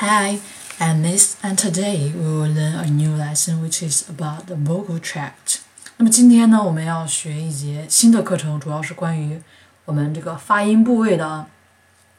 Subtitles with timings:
[0.00, 0.38] Hi,
[0.78, 5.00] I'm Miss, and today we will learn a new lesson which is about the vocal
[5.00, 5.58] tract.
[5.96, 9.42] 那么今天呢，我们要学一节新的课程，主要是关于
[9.86, 11.46] 我们这个发音部位的。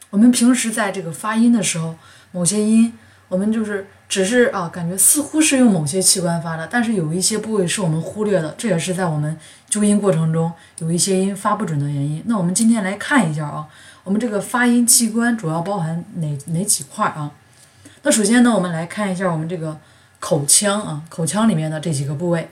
[0.09, 1.95] 我们平时在这个发音的时候，
[2.33, 2.91] 某些音
[3.29, 9.39] 我们就是只是啊，感觉似乎是用某些器官发的，但是有一些部位是我们忽略的，这也是在我们
[9.69, 12.21] 纠音过程中有一些音发不准的原因。
[12.25, 13.65] 那我们今天来看一下啊，
[14.03, 17.31] 我们这个发音器官主要包含哪哪几块啊？
[18.01, 19.77] 那首先呢，我们来看一下我们这个
[20.21, 22.49] 口腔啊，口腔里面的这几个部位。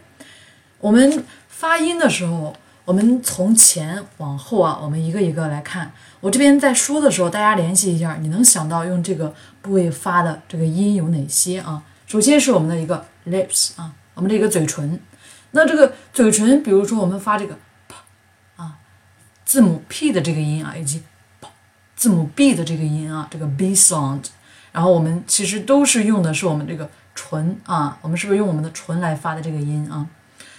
[0.80, 5.94] 我们发音的时候，我们从前往后啊，我们一个一个来看。
[6.20, 11.82] 我这边在说的时候，大家联系一下，你能想到用这个部位发的这个音有哪些啊？
[12.06, 15.00] 首先是我们的一个 lips 啊，我们的一个嘴唇。
[15.52, 17.58] 那这个嘴唇，比如说我们发这个
[17.88, 17.96] p
[18.58, 18.80] 啊，
[19.46, 21.02] 字母 p 的这个音啊，以及
[21.40, 21.48] p
[21.96, 24.26] 字母 b 的这个音啊，这个 b sound。
[24.78, 30.06] 然后我们其实都是用的是我们这个唇啊，我们是不是用我们的唇来发的这个音啊？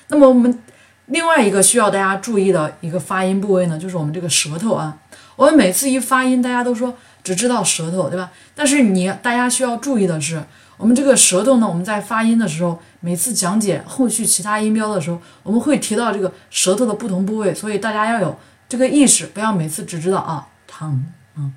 [0.08, 0.58] 那么我们
[1.06, 4.98] 另外一个需要大家注意的一个发音部位呢，就是我们这个舌头啊。
[5.36, 8.32] 我们每次一发音，大家都说只知道舌头，对吧？
[8.56, 10.42] 但是你大家需要注意的是，
[10.76, 18.36] 我们这个舌头呢，我们在发音的时候，每次讲解后续其他音标的时候，我们会提到这个舌头的不同部位，所以大家要有
[18.68, 21.02] 这个意识，不要每次只知道啊 tang
[21.36, 21.52] 啊。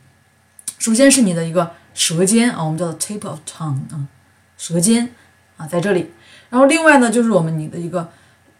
[0.77, 1.71] 首先是你的一个。
[1.93, 4.07] 舌尖啊，我们叫做 tip of tongue 啊，
[4.57, 5.09] 舌尖
[5.57, 6.11] 啊在这里。
[6.49, 8.09] 然后另外呢，就是我们你的一个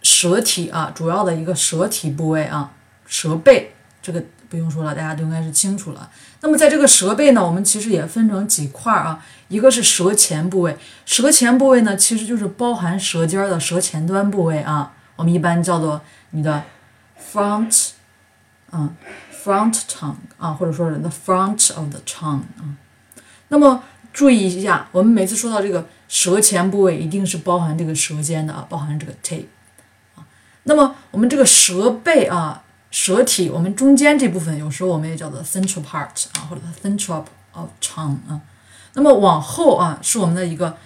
[0.02, 2.72] 舌体啊，主要的一个舌体部位啊，
[3.06, 6.10] 舌背这个不用说了，大家都应该是清楚了。
[6.42, 16.02] 那么在这个舌背呢，我们其实也分成几块啊，一个是舌前部位，舌前部位呢其实就是包含舌尖的舌前端部位啊，我们一般叫做
[16.32, 16.64] 你的
[17.34, 17.90] front，
[18.72, 18.95] 嗯
[19.44, 22.76] ，front tongue 啊，或者说是 the front of the tongue 啊。
[23.52, 29.46] 那么注意一下，我们每次说到这个舌前部位，一定是包含这个舌尖的啊，包含这个 tape
[30.16, 30.24] 啊。
[30.64, 38.40] 那么我们这个舌背啊，舌体，我们中间这部分，有时候我们也叫做 central part 啊，或者 central of tongue 啊。
[38.94, 40.78] 那么往后啊，是我们的一个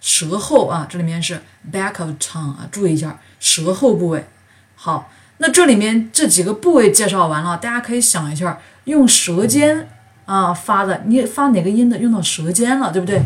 [0.00, 4.26] 舌后啊，这里面是 back of tongue 啊，注意一下舌后部位。
[4.74, 9.90] 好，那这里面这几个部位介绍完了，大家可以想一下，用舌尖。
[10.26, 13.22] 啊，发的你发哪个音的用到舌尖了，对不对？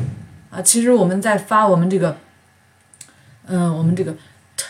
[0.51, 2.19] 啊，其实我们在发我们这个，
[3.47, 4.13] 嗯，我们这个
[4.57, 4.67] t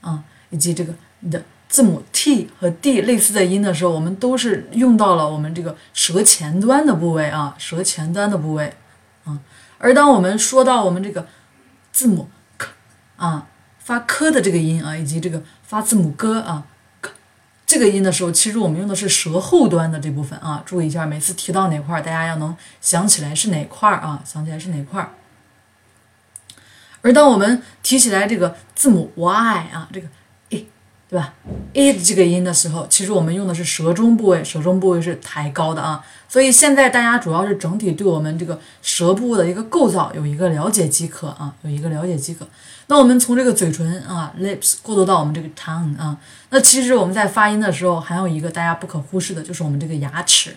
[0.00, 0.94] 啊，以及这个
[1.30, 8.74] 的字母 t 和 d 类似的音的时候，我们都是用到了我们这个舌前端的部位啊，舌前端的部位
[9.24, 9.40] 啊。
[9.78, 11.26] 而当我们说到我们这个
[11.90, 12.28] 字母
[12.58, 12.68] k
[13.16, 16.64] 啊，发 k 的这个音啊，以及这个发字母 g 啊。
[17.72, 25.10] 这个音的时候，其实我们用的是舌后端的这部分啊，注意一下，每次提到哪块，大家要能想起来是哪块啊，想起来是哪块。
[27.00, 29.32] 而当我们提起来这个字母 y
[29.72, 30.06] 啊，这个。
[31.12, 31.34] 对吧
[31.74, 36.02] ？e 这个音的时候，其实我们用的是舌中部位，舌中部位是抬高的啊。
[36.26, 42.48] 所以现在大家主要是整体对我们这个舌部的一个构造有一个了解即可啊，有一个了解即可。
[42.86, 46.16] 那我们从这个嘴唇啊，lips 过渡到我们这个 tongue 啊，
[46.48, 50.56] 那其实我们在发音的时候还有一个大家不可忽视的，就是我们这个牙齿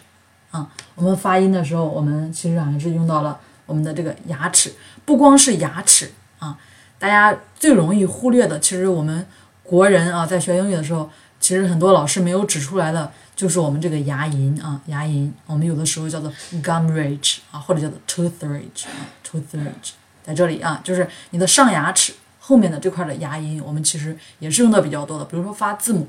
[0.51, 0.69] 啊。
[0.95, 4.71] 我们发音的时候，我们其实还是用到了我们的这个牙齿，
[5.03, 6.57] 不光是牙齿啊，
[6.97, 9.27] 大家最容易忽略的，其实我们。
[9.65, 11.09] 国人啊，在学英语的时候，
[11.39, 16.31] 其实很多老师没有指出来的，就是我们这个牙龈啊，牙龈，我们有的时候叫做
[16.61, 19.91] gum ridge 啊，或者叫做 tooth ridge 啊，tooth ridge
[20.23, 25.25] 在这里啊，就是你的上牙齿后面的这块的牙龈，我们其实也是用的比较多的。
[25.25, 26.07] 比如说发字母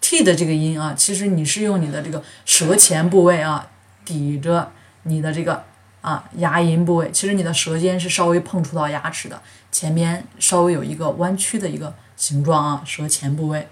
[0.00, 3.68] t 的这个音啊，其实你是用你的这个舌前部位啊，
[4.04, 4.70] 抵着
[5.02, 5.64] 你的这个
[6.00, 9.42] 啊牙龈部位，其实你的舌尖是稍微碰触到牙齿的，
[9.72, 11.92] 前面稍微有一个弯曲的一个。
[12.22, 13.68] 形状啊，舌前部位。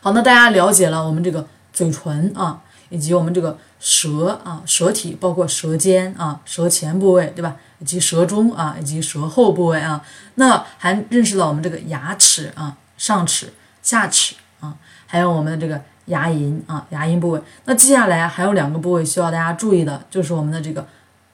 [0.00, 2.60] 好，那大家了解了我们这个嘴唇啊，
[2.90, 7.56] 以及我们这个舌啊，舌体包括舌尖啊，舌前部位对吧？
[7.78, 10.04] 以及舌中啊，以及舌后部位啊。
[10.34, 14.76] 那还认识了我们这个牙齿啊，上齿、下齿啊，
[15.06, 17.40] 还有我们的这个牙龈啊，牙龈部位。
[17.64, 20.86] 那接下来还有两个部位需要大家注意的，就是我们的这个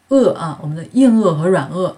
[0.08, 1.92] 颚啊，我们的硬腭和软腭。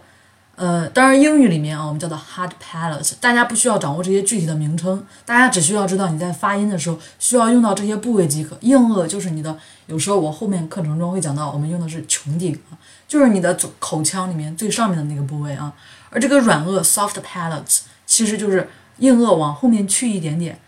[0.57, 8.57] 呃，当然，英语里面啊，我们叫做 hard palate，大家不需要掌握这些具体的名称，大家只需要知道你在发音的时候需要用到这些部位即可。
[8.63, 9.55] 硬腭就是你的，
[9.87, 12.73] 有时候我后面课程中会讲到，我们用的是穹顶啊，
[13.07, 15.71] 就是你的口口腔里面最上面的那个部位啊。
[16.09, 18.69] 而这个软腭 soft palate 其实就是
[18.99, 20.59] 硬腭往后面去一点点，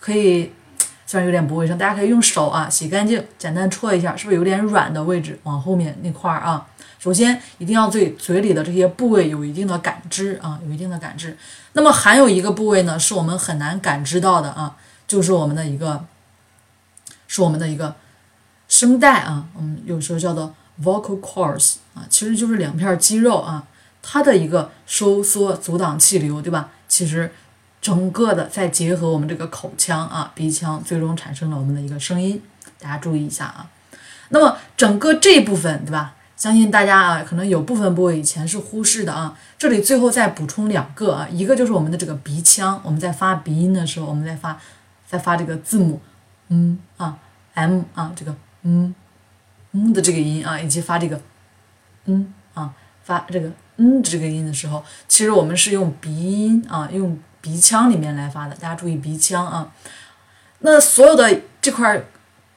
[0.00, 0.52] 可以。
[1.14, 6.66] 虽然有点不卫生，大家可以用手啊洗干净，简单戳一下，是不是有点软的位置往后面那块儿啊？
[6.98, 11.38] 首先一定要对嘴里的这些部位有一定的感知啊，有一定的感知。
[11.74, 14.76] 那么还有一个部位呢，是我们很难感知到的啊，
[15.06, 16.04] 就是我们的一个，
[17.28, 17.94] 是我们的一个
[18.66, 20.52] 声带啊，我们有时候叫做
[20.82, 23.62] vocal cords 啊，其实就是两片肌肉啊，
[24.02, 26.70] 它的一个收缩阻挡气流，对吧？
[26.88, 27.30] 其实
[27.84, 32.40] 整个的再结合我们这个口腔啊、鼻腔，最终产生了我们的一个声音。
[32.80, 33.70] 大家注意一下啊。
[34.30, 36.14] 那么整个这部分，对吧？
[36.34, 39.36] 相信大家啊，可能有部分部位以前是忽视的啊。
[39.58, 44.58] 这里最后再补充两个啊，一个就是我们的这个鼻腔，我们在发鼻音的时候，我们在发
[45.06, 46.00] 在发这个字母
[46.48, 47.18] 嗯啊
[47.52, 48.94] m 啊这个嗯
[49.72, 51.20] 嗯的这个音啊，以及发这个
[52.06, 52.72] 嗯啊
[53.02, 58.54] 发这个嗯的这个音的时候，其实我们是用鼻音啊，用鼻腔里面来发的。
[58.56, 59.68] 大家注意鼻腔啊。
[60.60, 62.02] 那所有的这块。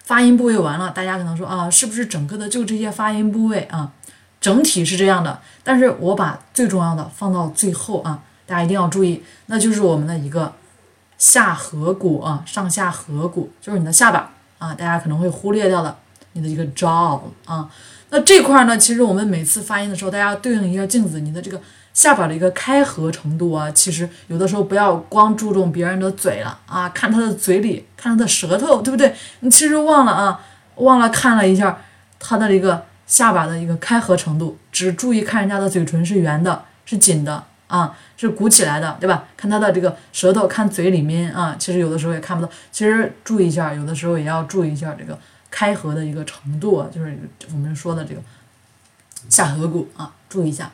[0.07, 3.92] 发音部位完了，大家可能说啊，是不是整个的就这些发音部位啊？
[4.39, 10.54] 整体是这样的，但是我把最重要的放到最后啊，大家一定要注意，那就是我们的一个
[11.18, 15.94] 下颌骨啊，上下颌骨就是你的下巴啊，大家可能会忽略掉的
[16.31, 17.69] 你的一个 jaw 啊。
[18.09, 21.59] 那这块呢，其实我们每次发音的时候，大家对应一下镜子，你的这个。
[21.94, 29.15] 下巴的一个开合程度啊，其实有的时候不要光注重别人的嘴了啊，看他的嘴里，看他的舌头，对不对？
[29.39, 30.39] 你其实忘了啊，
[30.75, 31.81] 忘了看了一下
[32.19, 39.24] 他的一个下巴的一个开合程度，只注意看人家的嘴唇是圆的，是紧的啊，是鼓起来的，对吧？
[39.36, 42.51] 看他的这个舌头，看嘴里面啊，其实有的时候也看不到。
[42.71, 45.18] 其实注意一下，有的时候也要注意一下这个
[45.49, 47.17] 开合的一个程度，就是
[47.51, 48.21] 我们说的这个
[49.29, 50.71] 下颌骨啊，注意一下。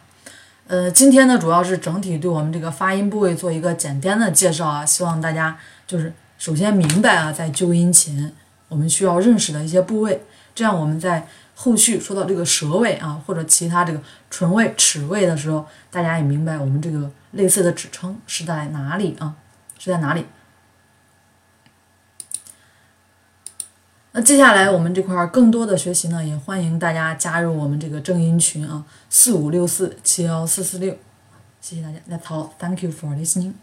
[0.65, 8.33] 呃，今天呢，主要是整体对我们这个发音部位做一个简单的介绍啊，希望大家就是首先明白啊，在纠音前
[8.69, 10.23] 我们需要认识的一些部位，
[10.55, 19.35] 这样我们在后续说到这个舌位啊或者其他这个唇位、齿位的时候，大家也明白我们这个类似的指称是在哪里啊，
[19.77, 20.25] 是在哪里。
[24.15, 30.95] 那接下来我们这块儿更多的学习呢，也欢迎大家加入我们这个正音群啊，四五六四七幺四四六，
[31.59, 32.49] 谢谢大家，That's all.
[32.59, 33.53] Thank you for listening.